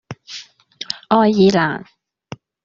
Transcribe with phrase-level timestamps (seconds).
[1.09, 1.85] 愛爾蘭